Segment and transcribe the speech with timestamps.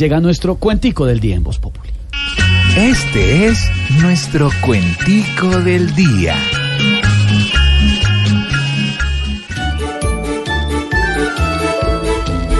[0.00, 1.90] llega nuestro cuentico del día en Voz Populi.
[2.74, 6.34] Este es nuestro cuentico del día.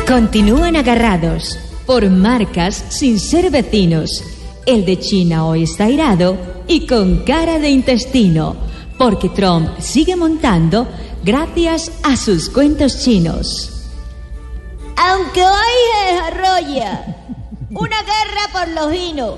[0.06, 4.22] Continúan agarrados por marcas sin ser vecinos.
[4.66, 6.36] El de China hoy está irado
[6.68, 8.54] y con cara de intestino,
[8.98, 10.86] porque Trump sigue montando
[11.24, 13.88] gracias a sus cuentos chinos.
[14.94, 15.48] Aunque hoy
[15.94, 17.19] se desarrolla
[17.70, 19.34] una guerra por los vinos,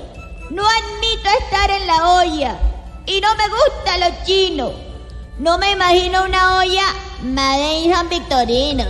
[0.49, 2.57] no admito estar en la olla
[3.05, 4.71] y no me gusta lo chino.
[5.39, 6.83] No me imagino una olla
[7.23, 8.83] Made in San Victorino.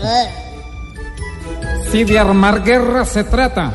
[1.92, 3.74] Si de armar guerra se trata,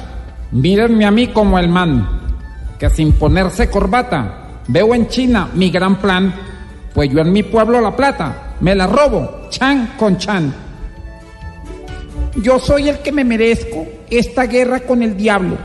[0.51, 2.37] mírenme a mí como el man,
[2.79, 6.35] que sin ponerse corbata, veo en China mi gran plan,
[6.95, 10.68] pues yo en mi pueblo La Plata me la robo, chan con chan.
[12.37, 15.57] Yo soy el que me merezco esta guerra con el diablo,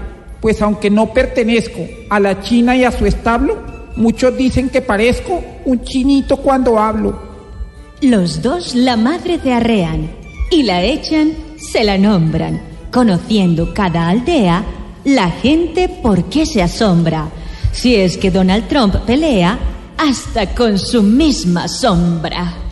[0.42, 3.58] pues aunque no pertenezco a la China y a su establo,
[3.96, 7.34] muchos dicen que parezco un chinito cuando hablo.
[8.02, 10.10] Los dos la madre te arrean
[10.52, 12.62] y la echan se la nombran,
[12.92, 14.64] conociendo cada aldea,
[15.06, 17.30] la gente por qué se asombra.
[17.72, 19.58] Si es que Donald Trump pelea
[19.98, 22.63] hasta con su misma sombra.